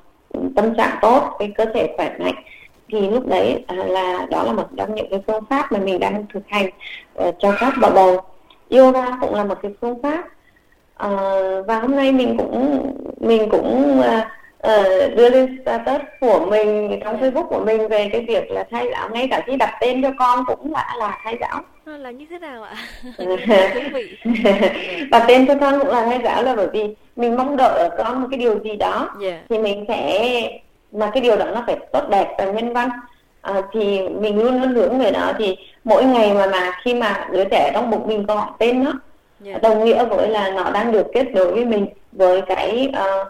tâm 0.56 0.76
trạng 0.76 0.98
tốt 1.02 1.36
cái 1.40 1.54
cơ 1.58 1.66
thể 1.66 1.94
khỏe 1.98 2.16
mạnh. 2.20 2.36
Thì 2.90 3.10
lúc 3.10 3.28
đấy 3.28 3.64
à, 3.68 3.76
là 3.76 4.28
đó 4.30 4.44
là 4.44 4.52
một 4.52 4.68
trong 4.78 4.96
những 4.96 5.10
cái 5.10 5.24
phương 5.28 5.44
pháp 5.50 5.72
mà 5.72 5.80
mình 5.80 6.00
đang 6.00 6.26
thực 6.34 6.44
hành 6.48 6.70
uh, 7.28 7.36
cho 7.40 7.54
các 7.60 7.74
bà 7.82 7.90
bầu. 7.90 8.22
Yoga 8.70 9.06
cũng 9.22 9.36
là 9.36 9.44
một 9.44 9.58
cái 9.62 9.72
phương 9.82 10.02
pháp. 10.02 10.26
Uh, 11.06 11.68
và 11.68 11.80
hôm 11.80 11.96
nay 11.96 12.12
mình 12.12 12.38
cũng 12.38 12.92
mình 13.20 13.50
cũng 13.50 14.00
uh, 14.00 14.06
uh, 14.68 15.16
đưa 15.16 15.30
lên 15.30 15.62
status 15.62 16.02
của 16.22 16.46
mình 16.50 17.00
trong 17.04 17.22
Facebook 17.22 17.48
của 17.48 17.60
mình 17.66 17.88
về 17.88 18.10
cái 18.12 18.26
việc 18.28 18.52
là 18.52 18.64
thay 18.72 18.88
giáo. 18.92 19.10
Ngay 19.10 19.28
cả 19.32 19.44
khi 19.46 19.56
đặt 19.56 19.78
tên 19.82 20.02
cho 20.02 20.12
con 20.20 20.46
cũng 20.48 20.74
đã 20.74 20.96
là 21.00 21.20
thay 21.24 21.38
giáo 21.42 21.62
là 21.86 22.12
như 22.12 22.26
thế 22.30 22.40
nào 22.40 22.64
ạ 22.64 22.76
đặt 25.12 25.24
tên 25.28 25.48
cho 25.48 25.56
con 25.56 25.80
cũng 25.80 25.88
là 25.88 26.06
thai 26.06 26.20
giáo 26.24 26.44
là 26.44 26.56
bởi 26.56 26.68
vì 26.74 26.96
mình 27.16 27.36
mong 27.36 27.58
đợi 27.58 27.80
ở 27.80 27.90
con 27.98 28.22
một 28.22 28.28
cái 28.32 28.40
điều 28.40 28.60
gì 28.60 28.76
đó 28.76 29.10
yeah. 29.22 29.40
thì 29.50 29.60
mình 29.60 29.86
sẽ 29.88 30.30
mà 30.92 31.12
cái 31.14 31.24
điều 31.24 31.38
đó 31.38 31.46
nó 31.46 31.64
phải 31.66 31.78
tốt 31.92 32.10
đẹp 32.10 32.36
và 32.38 32.46
nhân 32.46 32.74
văn 32.74 32.90
à, 33.42 33.62
thì 33.74 34.10
mình 34.10 34.44
luôn 34.44 34.62
luôn 34.62 34.74
hướng 34.74 35.00
về 35.00 35.12
nó 35.12 35.34
thì 35.38 35.58
mỗi 35.84 36.06
ngày 36.06 36.34
mà 36.34 36.48
mà 36.48 36.72
khi 36.84 36.94
mà 36.94 37.28
đứa 37.32 37.44
trẻ 37.52 37.72
trong 37.74 37.92
bụng 37.92 38.08
mình 38.08 38.26
có 38.28 38.48
tên 38.60 38.84
nó 38.84 38.92
yeah. 38.92 39.02
Dạ. 39.64 39.70
đồng 39.70 39.86
nghĩa 39.86 40.06
với 40.06 40.30
là 40.30 40.50
nó 40.50 40.72
đang 40.72 40.92
được 40.92 41.08
kết 41.14 41.28
nối 41.34 41.54
với 41.54 41.66
mình 41.66 41.88
với 42.12 42.42
cái 42.42 42.90
uh, 42.90 43.28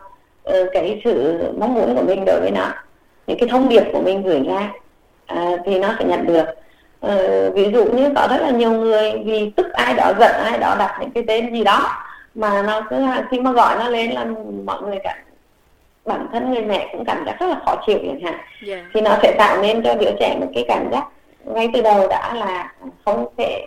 uh, 0.50 0.70
cái 0.74 1.02
sự 1.04 1.38
mong 1.58 1.74
muốn 1.74 1.96
của 1.96 2.04
mình 2.04 2.26
đối 2.26 2.40
với 2.40 2.52
nó 2.52 2.72
những 3.28 3.40
cái 3.40 3.50
thông 3.50 3.70
điệp 3.70 3.84
của 3.94 4.02
mình 4.02 4.24
gửi 4.24 4.44
ra 4.44 4.72
uh, 5.34 5.60
thì 5.66 5.80
nó 5.80 5.96
sẽ 6.00 6.06
nhận 6.06 6.26
được 6.26 6.46
uh, 7.08 7.56
ví 7.56 7.72
dụ 7.74 7.86
như 7.86 8.12
có 8.16 8.28
rất 8.30 8.42
là 8.42 8.50
nhiều 8.50 8.72
người 8.72 9.12
vì 9.26 9.52
tức 9.56 9.72
ai 9.74 9.94
đó 9.94 10.14
giận 10.20 10.32
ai 10.44 10.58
đó 10.58 10.76
đặt 10.80 10.98
những 11.00 11.12
cái 11.12 11.24
tên 11.28 11.54
gì 11.54 11.64
đó 11.64 12.04
mà 12.36 12.62
nó 12.62 12.82
cứ 12.90 13.06
khi 13.32 13.40
mà 13.40 13.52
gọi 13.52 13.76
nó 13.80 13.90
lên 13.90 14.12
là 14.12 14.26
mọi 14.66 14.82
người 14.82 15.00
cảm 15.04 15.18
bản 16.06 16.28
thân 16.32 16.52
người 16.52 16.62
mẹ 16.62 16.90
cũng 16.92 17.06
cảm 17.06 17.26
giác 17.26 17.40
rất 17.40 17.48
là 17.48 17.60
khó 17.66 17.76
chịu 17.86 18.00
chẳng 18.08 18.22
hạn 18.24 18.34
yeah. 18.34 18.46
Dạ. 18.62 18.86
thì 18.94 19.02
nó 19.02 19.18
sẽ 19.22 19.36
tạo 19.38 19.62
nên 19.62 19.84
cho 19.84 19.96
đứa 19.96 20.12
trẻ 20.20 20.38
một 20.40 20.48
cái 20.54 20.66
cảm 20.68 20.92
giác 20.92 21.04
ngay 21.46 21.70
từ 21.74 21.82
đầu 21.82 22.08
đã 22.08 22.34
là 22.34 22.74
không 23.06 23.26
thể 23.38 23.66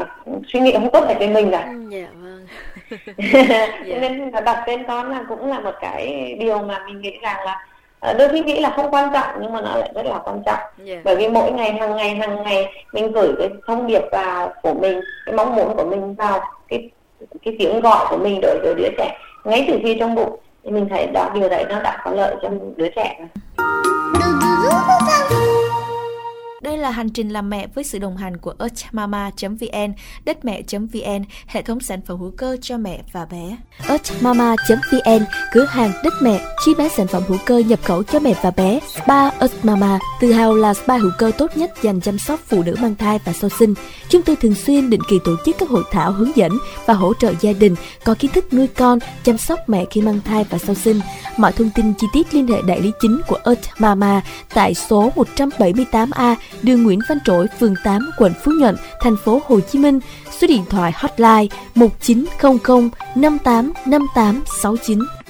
uh, 0.00 0.06
suy 0.52 0.60
nghĩ 0.60 0.72
không 0.72 0.90
tốt 0.92 1.04
về 1.08 1.28
mình 1.28 1.50
rồi 1.50 1.62
ừ, 1.62 1.88
dạ 1.90 2.06
vâng 2.14 2.46
yeah. 3.32 4.00
nên 4.00 4.30
đặt 4.44 4.64
tên 4.66 4.84
con 4.88 5.10
là 5.10 5.24
cũng 5.28 5.50
là 5.50 5.60
một 5.60 5.74
cái 5.80 6.34
điều 6.40 6.58
mà 6.58 6.82
mình 6.86 7.00
nghĩ 7.00 7.18
rằng 7.22 7.44
là 7.44 7.52
ờ, 7.52 7.73
đôi 8.12 8.28
khi 8.28 8.40
nghĩ 8.40 8.60
là 8.60 8.72
không 8.76 8.90
quan 8.90 9.10
trọng 9.12 9.26
nhưng 9.40 9.52
mà 9.52 9.60
nó 9.60 9.76
lại 9.76 9.92
rất 9.94 10.06
là 10.06 10.18
quan 10.24 10.42
trọng 10.46 10.58
yeah. 10.58 10.70
Dạ. 10.78 11.00
bởi 11.04 11.16
vì 11.16 11.28
mỗi 11.28 11.52
ngày 11.52 11.72
hàng 11.72 11.96
ngày 11.96 12.14
hàng 12.14 12.42
ngày 12.42 12.68
mình 12.92 13.12
gửi 13.12 13.32
cái 13.38 13.48
thông 13.66 13.86
điệp 13.86 14.02
vào 14.12 14.52
của 14.62 14.74
mình 14.74 15.00
cái 15.26 15.34
mong 15.34 15.56
muốn 15.56 15.76
của 15.76 15.84
mình 15.84 16.14
vào 16.14 16.40
cái 16.68 16.90
cái 17.44 17.56
tiếng 17.58 17.80
gọi 17.80 18.06
của 18.10 18.16
mình 18.16 18.40
đối 18.42 18.58
với 18.62 18.74
đứa 18.74 18.88
trẻ 18.98 19.18
ngay 19.44 19.64
từ 19.68 19.78
khi 19.82 19.96
trong 20.00 20.14
bụng 20.14 20.38
thì 20.64 20.70
mình 20.70 20.88
thấy 20.90 21.06
đó 21.06 21.30
điều 21.34 21.48
đấy 21.48 21.64
nó 21.68 21.80
đã 21.80 22.00
có 22.04 22.10
lợi 22.10 22.34
cho 22.42 22.48
đứa 22.76 22.88
trẻ 22.88 23.18
rồi 23.18 25.13
đây 26.64 26.78
là 26.78 26.90
hành 26.90 27.08
trình 27.08 27.28
làm 27.28 27.50
mẹ 27.50 27.66
với 27.74 27.84
sự 27.84 27.98
đồng 27.98 28.16
hành 28.16 28.36
của 28.36 28.54
earthmama.vn, 28.58 29.92
đất 30.24 30.44
mẹ.vn, 30.44 31.24
hệ 31.46 31.62
thống 31.62 31.80
sản 31.80 32.00
phẩm 32.06 32.18
hữu 32.18 32.30
cơ 32.36 32.56
cho 32.60 32.78
mẹ 32.78 33.02
và 33.12 33.26
bé. 33.26 33.56
earthmama.vn, 33.88 35.24
cửa 35.52 35.64
hàng 35.64 35.92
đất 36.04 36.12
mẹ, 36.22 36.40
chi 36.64 36.74
bán 36.78 36.88
sản 36.88 37.06
phẩm 37.06 37.22
hữu 37.28 37.38
cơ 37.46 37.58
nhập 37.58 37.80
khẩu 37.82 38.02
cho 38.02 38.20
mẹ 38.20 38.34
và 38.42 38.50
bé. 38.50 38.80
Spa 38.94 39.30
Earthmama, 39.30 39.98
tự 40.20 40.32
hào 40.32 40.54
là 40.54 40.74
spa 40.74 40.96
hữu 40.96 41.10
cơ 41.18 41.30
tốt 41.38 41.56
nhất 41.56 41.72
dành 41.82 42.00
chăm 42.00 42.18
sóc 42.18 42.40
phụ 42.46 42.62
nữ 42.62 42.74
mang 42.80 42.94
thai 42.94 43.18
và 43.24 43.32
sau 43.32 43.50
sinh. 43.50 43.74
Chúng 44.08 44.22
tôi 44.22 44.36
thường 44.36 44.54
xuyên 44.54 44.90
định 44.90 45.00
kỳ 45.08 45.18
tổ 45.24 45.36
chức 45.44 45.56
các 45.58 45.68
hội 45.68 45.84
thảo 45.90 46.12
hướng 46.12 46.36
dẫn 46.36 46.52
và 46.86 46.94
hỗ 46.94 47.14
trợ 47.14 47.32
gia 47.40 47.52
đình 47.52 47.74
có 48.04 48.14
kiến 48.18 48.30
thức 48.34 48.52
nuôi 48.52 48.66
con, 48.66 48.98
chăm 49.24 49.38
sóc 49.38 49.58
mẹ 49.68 49.84
khi 49.90 50.00
mang 50.00 50.20
thai 50.24 50.44
và 50.50 50.58
sau 50.58 50.74
sinh. 50.74 51.00
Mọi 51.36 51.52
thông 51.52 51.70
tin 51.74 51.94
chi 51.94 52.06
tiết 52.12 52.34
liên 52.34 52.46
hệ 52.46 52.62
đại 52.66 52.80
lý 52.80 52.92
chính 53.00 53.20
của 53.28 53.38
Earth 53.44 53.68
Mama 53.78 54.22
tại 54.54 54.74
số 54.74 55.12
178A 55.16 56.34
đường 56.62 56.82
Nguyễn 56.82 56.98
Văn 57.08 57.18
Trỗi, 57.24 57.46
phường 57.60 57.74
8, 57.84 58.10
quận 58.18 58.32
Phú 58.44 58.52
Nhuận, 58.60 58.76
thành 59.00 59.16
phố 59.24 59.40
Hồ 59.46 59.60
Chí 59.60 59.78
Minh. 59.78 60.00
Số 60.40 60.46
điện 60.46 60.64
thoại 60.70 60.92
hotline 60.94 61.46
1900 61.74 62.90
585869. 63.14 65.23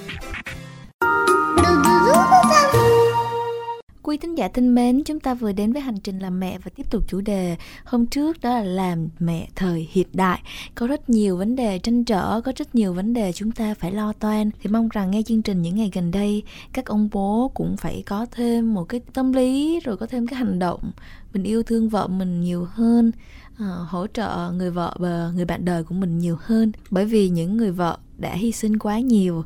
Quý 4.15 4.19
thính 4.19 4.39
giả 4.39 4.49
thân 4.49 4.75
mến, 4.75 5.03
chúng 5.05 5.21
ta 5.21 5.35
vừa 5.35 5.53
đến 5.53 5.73
với 5.73 5.83
hành 5.83 5.97
trình 5.97 6.19
làm 6.19 6.41
mẹ 6.41 6.59
và 6.59 6.71
tiếp 6.77 6.91
tục 6.91 7.09
chủ 7.09 7.21
đề 7.21 7.57
hôm 7.85 8.07
trước 8.07 8.41
đó 8.41 8.51
là 8.51 8.63
làm 8.63 9.09
mẹ 9.19 9.49
thời 9.55 9.89
hiện 9.93 10.07
đại. 10.13 10.43
Có 10.75 10.87
rất 10.87 11.11
nhiều 11.11 11.37
vấn 11.37 11.57
đề 11.57 11.79
tranh 11.79 12.05
trở, 12.05 12.41
có 12.41 12.53
rất 12.57 12.75
nhiều 12.75 12.93
vấn 12.93 13.13
đề 13.13 13.33
chúng 13.33 13.53
ta 13.53 13.75
phải 13.75 13.93
lo 13.93 14.13
toan. 14.13 14.51
Thì 14.63 14.71
mong 14.71 14.89
rằng 14.89 15.11
nghe 15.11 15.23
chương 15.23 15.43
trình 15.43 15.63
những 15.63 15.77
ngày 15.77 15.91
gần 15.95 16.11
đây, 16.11 16.43
các 16.73 16.87
ông 16.87 17.09
bố 17.13 17.51
cũng 17.55 17.77
phải 17.77 18.03
có 18.07 18.27
thêm 18.31 18.75
một 18.75 18.85
cái 18.85 19.01
tâm 19.13 19.33
lý 19.33 19.81
rồi 19.85 19.97
có 19.97 20.07
thêm 20.07 20.27
cái 20.27 20.39
hành 20.39 20.59
động 20.59 20.93
mình 21.33 21.43
yêu 21.43 21.63
thương 21.63 21.89
vợ 21.89 22.07
mình 22.07 22.41
nhiều 22.41 22.67
hơn 22.71 23.13
uh, 23.53 23.89
hỗ 23.89 24.07
trợ 24.07 24.53
người 24.55 24.71
vợ 24.71 24.97
và 24.99 25.31
người 25.35 25.45
bạn 25.45 25.65
đời 25.65 25.85
của 25.85 25.95
mình 25.95 26.19
nhiều 26.19 26.37
hơn 26.41 26.73
bởi 26.91 27.05
vì 27.05 27.29
những 27.29 27.57
người 27.57 27.71
vợ 27.71 27.99
đã 28.19 28.35
hy 28.35 28.53
sinh 28.53 28.79
quá 28.79 28.99
nhiều 28.99 29.45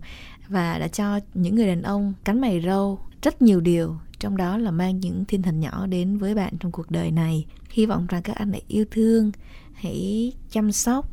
và 0.49 0.79
đã 0.79 0.89
cho 0.89 1.21
những 1.35 1.55
người 1.55 1.67
đàn 1.67 1.83
ông 1.83 2.13
cánh 2.25 2.41
mày 2.41 2.61
râu 2.61 2.99
rất 3.23 3.43
nhiều 3.43 3.61
điều 3.61 3.97
trong 4.19 4.37
đó 4.37 4.59
là 4.59 4.71
mang 4.71 5.01
những 5.01 5.25
thiên 5.25 5.43
thần 5.43 5.61
nhỏ 5.61 5.87
đến 5.87 6.19
với 6.19 6.35
bạn 6.35 6.55
trong 6.61 6.73
cuộc 6.73 6.91
đời 6.91 7.11
này 7.11 7.47
hy 7.71 7.87
vọng 7.87 8.07
rằng 8.09 8.23
các 8.23 8.37
anh 8.37 8.53
hãy 8.53 8.63
yêu 8.69 8.85
thương 8.91 9.33
hãy 9.73 10.33
chăm 10.51 10.73
sóc 10.73 11.11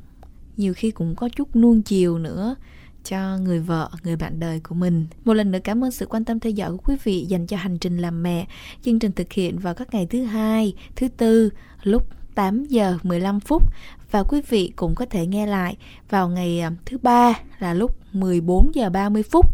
nhiều 0.57 0.73
khi 0.73 0.91
cũng 0.91 1.15
có 1.15 1.29
chút 1.29 1.55
nuông 1.55 1.81
chiều 1.81 2.17
nữa 2.17 2.55
cho 3.03 3.37
người 3.37 3.59
vợ, 3.59 3.89
người 4.03 4.15
bạn 4.15 4.39
đời 4.39 4.59
của 4.59 4.75
mình. 4.75 5.07
Một 5.25 5.33
lần 5.33 5.51
nữa 5.51 5.59
cảm 5.63 5.83
ơn 5.83 5.91
sự 5.91 6.05
quan 6.05 6.25
tâm 6.25 6.39
theo 6.39 6.51
dõi 6.51 6.71
của 6.71 6.77
quý 6.77 6.95
vị 7.03 7.25
dành 7.25 7.47
cho 7.47 7.57
hành 7.57 7.77
trình 7.77 7.97
làm 7.97 8.23
mẹ. 8.23 8.47
Chương 8.81 8.99
trình 8.99 9.11
thực 9.11 9.33
hiện 9.33 9.59
vào 9.59 9.73
các 9.73 9.93
ngày 9.93 10.07
thứ 10.09 10.23
hai, 10.23 10.73
thứ 10.95 11.07
tư 11.07 11.49
lúc 11.83 12.07
8 12.35 12.65
giờ 12.65 12.97
15 13.03 13.39
phút 13.39 13.63
và 14.15 14.23
quý 14.23 14.41
vị 14.49 14.71
cũng 14.75 14.95
có 14.95 15.05
thể 15.09 15.27
nghe 15.27 15.45
lại 15.45 15.77
vào 16.09 16.29
ngày 16.29 16.59
à, 16.59 16.71
thứ 16.85 16.97
ba 16.97 17.33
là 17.59 17.73
lúc 17.73 17.97
14 18.13 18.71
giờ 18.75 18.89
30 18.89 19.23
phút. 19.23 19.45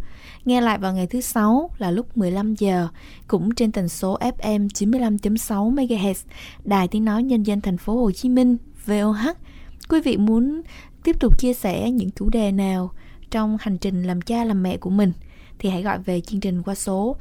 Nghe 0.45 0.61
lại 0.61 0.77
vào 0.77 0.93
ngày 0.93 1.07
thứ 1.07 1.21
sáu 1.21 1.69
là 1.77 1.91
lúc 1.91 2.17
15 2.17 2.55
giờ, 2.55 2.87
cũng 3.27 3.55
trên 3.55 3.71
tần 3.71 3.89
số 3.89 4.17
FM 4.19 4.67
95.6 4.67 5.75
MHz 5.75 6.13
Đài 6.63 6.87
Tiếng 6.87 7.05
nói 7.05 7.23
Nhân 7.23 7.43
dân 7.43 7.61
thành 7.61 7.77
phố 7.77 7.95
Hồ 7.95 8.11
Chí 8.11 8.29
Minh 8.29 8.57
VOH. 8.85 9.37
Quý 9.89 10.01
vị 10.01 10.17
muốn 10.17 10.61
tiếp 11.03 11.19
tục 11.19 11.39
chia 11.39 11.53
sẻ 11.53 11.91
những 11.91 12.11
chủ 12.11 12.29
đề 12.29 12.51
nào 12.51 12.91
trong 13.31 13.57
hành 13.61 13.77
trình 13.77 14.03
làm 14.03 14.21
cha 14.21 14.43
làm 14.43 14.63
mẹ 14.63 14.77
của 14.77 14.89
mình, 14.89 15.13
thì 15.59 15.69
hãy 15.69 15.83
gọi 15.83 15.99
về 15.99 16.21
chương 16.21 16.39
trình 16.39 16.63
qua 16.63 16.75
số 16.75 17.15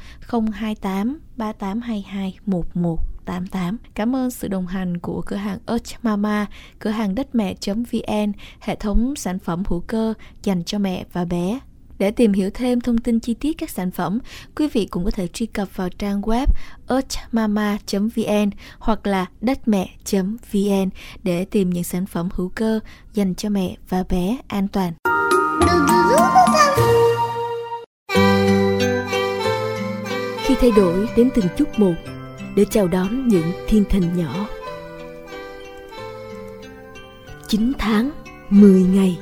028 0.53 1.19
3822 1.37 2.39
11 2.47 3.10
1188. 3.27 3.77
Cảm 3.95 4.17
ơn 4.17 4.31
sự 4.31 4.49
đồng 4.49 4.67
hành 4.67 4.99
của 4.99 5.23
cửa 5.27 5.37
hàng 5.37 5.59
Earth 5.67 5.95
Mama, 6.03 6.47
cửa 6.79 6.91
hàng 6.91 7.15
đất 7.15 7.35
mẹ.vn, 7.35 8.33
hệ 8.61 8.75
thống 8.75 9.17
sản 9.17 9.39
phẩm 9.39 9.63
hữu 9.67 9.81
cơ 9.81 10.15
dành 10.43 10.65
cho 10.65 10.79
mẹ 10.79 11.05
và 11.13 11.25
bé. 11.25 11.59
Để 11.99 12.11
tìm 12.11 12.33
hiểu 12.33 12.51
thêm 12.55 12.81
thông 12.81 12.99
tin 12.99 13.21
chi 13.21 13.35
tiết 13.35 13.59
các 13.59 13.71
sản 13.71 13.91
phẩm, 13.91 14.19
quý 14.57 14.69
vị 14.73 14.87
cũng 14.87 15.05
có 15.05 15.11
thể 15.11 15.27
truy 15.27 15.47
cập 15.47 15.77
vào 15.77 15.89
trang 15.89 16.21
web 16.21 16.47
earthmama.vn 16.89 18.51
hoặc 18.79 19.07
là 19.07 19.27
đất 19.41 19.69
mẹ.vn 19.69 20.91
để 21.23 21.45
tìm 21.45 21.71
những 21.71 21.85
sản 21.85 22.07
phẩm 22.07 22.29
hữu 22.35 22.49
cơ 22.49 22.81
dành 23.15 23.35
cho 23.35 23.49
mẹ 23.49 23.77
và 23.89 24.05
bé 24.09 24.39
an 24.49 24.69
toàn. 24.69 24.93
Khi 30.45 30.55
thay 30.61 30.71
đổi 30.77 31.09
đến 31.17 31.31
từng 31.35 31.47
chút 31.59 31.69
một 31.77 31.95
để 32.55 32.65
chào 32.71 32.89
đón 32.89 33.29
những 33.29 33.53
thiên 33.69 33.85
thần 33.85 34.17
nhỏ. 34.17 34.49
9 37.47 37.73
tháng, 37.79 38.11
10 38.51 38.83
ngày 38.83 39.19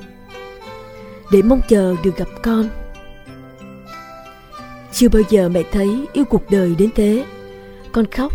để 1.33 1.43
mong 1.43 1.61
chờ 1.69 1.97
được 2.05 2.17
gặp 2.17 2.29
con. 2.43 2.69
Chưa 4.93 5.09
bao 5.09 5.23
giờ 5.31 5.49
mẹ 5.49 5.63
thấy 5.73 6.07
yêu 6.13 6.25
cuộc 6.25 6.51
đời 6.51 6.75
đến 6.79 6.91
thế. 6.95 7.25
Con 7.93 8.07
khóc. 8.07 8.33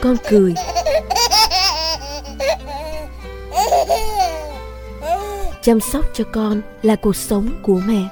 Con 0.00 0.16
cười. 0.30 0.54
chăm 5.64 5.80
sóc 5.80 6.04
cho 6.14 6.24
con 6.32 6.60
là 6.82 6.96
cuộc 6.96 7.16
sống 7.16 7.48
của 7.62 7.80
mẹ 7.86 8.08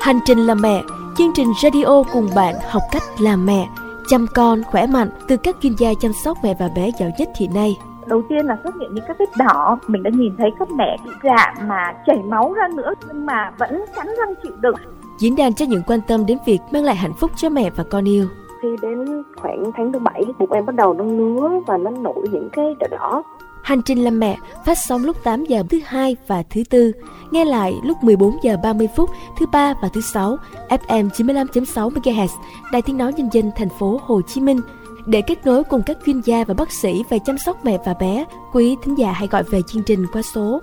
hành 0.00 0.18
trình 0.24 0.38
làm 0.38 0.62
mẹ 0.62 0.82
chương 1.16 1.32
trình 1.34 1.48
radio 1.62 2.02
cùng 2.12 2.28
bạn 2.36 2.54
học 2.70 2.82
cách 2.92 3.02
làm 3.20 3.46
mẹ 3.46 3.68
chăm 4.08 4.26
con 4.34 4.62
khỏe 4.64 4.86
mạnh 4.86 5.08
từ 5.28 5.36
các 5.36 5.56
chuyên 5.60 5.72
gia 5.78 5.94
chăm 6.00 6.12
sóc 6.12 6.38
mẹ 6.42 6.54
và 6.58 6.68
bé 6.76 6.90
giỏi 6.98 7.12
nhất 7.18 7.28
hiện 7.38 7.54
nay. 7.54 7.78
Đầu 8.06 8.22
tiên 8.28 8.46
là 8.46 8.58
xuất 8.64 8.74
hiện 8.80 8.94
những 8.94 9.04
các 9.08 9.16
vết 9.18 9.36
đỏ 9.36 9.78
mình 9.86 10.02
đã 10.02 10.10
nhìn 10.14 10.36
thấy 10.38 10.50
các 10.58 10.70
mẹ 10.70 10.96
bị 11.04 11.10
rạn 11.22 11.68
mà 11.68 11.94
chảy 12.06 12.18
máu 12.22 12.52
ra 12.52 12.68
nữa 12.74 12.92
nhưng 13.06 13.26
mà 13.26 13.52
vẫn 13.58 13.84
cắn 13.96 14.06
răng 14.06 14.34
chịu 14.42 14.52
đựng. 14.60 14.76
Diễn 15.18 15.36
đàn 15.36 15.54
cho 15.54 15.66
những 15.66 15.82
quan 15.86 16.00
tâm 16.08 16.26
đến 16.26 16.38
việc 16.46 16.58
mang 16.70 16.84
lại 16.84 16.96
hạnh 16.96 17.14
phúc 17.20 17.30
cho 17.36 17.48
mẹ 17.48 17.70
và 17.76 17.84
con 17.90 18.08
yêu. 18.08 18.26
Khi 18.62 18.68
đến 18.82 19.22
khoảng 19.36 19.72
tháng 19.76 19.92
thứ 19.92 19.98
bảy 19.98 20.22
bụng 20.38 20.52
em 20.52 20.66
bắt 20.66 20.74
đầu 20.74 20.94
nó 20.94 21.04
ngứa 21.04 21.50
và 21.66 21.76
nó 21.76 21.90
nổi 21.90 22.28
những 22.32 22.48
cái 22.52 22.76
đỏ 22.80 22.86
đỏ 22.90 23.22
Hành 23.66 23.82
trình 23.82 24.04
làm 24.04 24.20
mẹ 24.20 24.36
phát 24.66 24.78
sóng 24.78 25.04
lúc 25.04 25.16
8 25.24 25.44
giờ 25.44 25.62
thứ 25.70 25.80
hai 25.86 26.16
và 26.26 26.42
thứ 26.50 26.62
tư, 26.70 26.92
nghe 27.30 27.44
lại 27.44 27.74
lúc 27.82 28.04
14 28.04 28.36
giờ 28.42 28.56
30 28.62 28.88
phút 28.96 29.10
thứ 29.38 29.46
ba 29.52 29.74
và 29.82 29.88
thứ 29.88 30.00
sáu, 30.00 30.36
FM 30.68 31.10
95.6 31.10 31.90
MHz, 31.90 32.28
Đài 32.72 32.82
Tiếng 32.82 32.98
nói 32.98 33.12
nhân 33.12 33.28
dân 33.32 33.50
thành 33.56 33.68
phố 33.78 34.00
Hồ 34.04 34.20
Chí 34.22 34.40
Minh. 34.40 34.60
Để 35.06 35.22
kết 35.22 35.46
nối 35.46 35.64
cùng 35.64 35.82
các 35.86 35.96
chuyên 36.06 36.20
gia 36.20 36.44
và 36.44 36.54
bác 36.54 36.72
sĩ 36.72 37.04
về 37.10 37.18
chăm 37.26 37.38
sóc 37.38 37.64
mẹ 37.64 37.78
và 37.86 37.94
bé, 37.94 38.24
quý 38.52 38.76
thính 38.82 38.98
giả 38.98 39.12
hãy 39.12 39.28
gọi 39.28 39.42
về 39.42 39.60
chương 39.62 39.82
trình 39.82 40.06
qua 40.12 40.22
số 40.22 40.60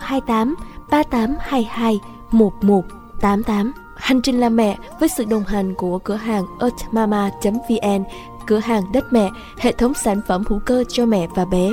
028 0.00 0.54
3822 0.90 2.00
1188. 2.30 3.72
Hành 3.96 4.20
trình 4.22 4.40
làm 4.40 4.56
mẹ 4.56 4.76
với 5.00 5.08
sự 5.08 5.24
đồng 5.24 5.44
hành 5.44 5.74
của 5.74 5.98
cửa 5.98 6.16
hàng 6.16 6.44
earthmama.vn, 6.60 8.04
cửa 8.46 8.58
hàng 8.58 8.92
đất 8.92 9.12
mẹ, 9.12 9.30
hệ 9.58 9.72
thống 9.72 9.94
sản 9.94 10.20
phẩm 10.28 10.44
hữu 10.48 10.58
cơ 10.66 10.84
cho 10.88 11.06
mẹ 11.06 11.26
và 11.34 11.44
bé. 11.44 11.70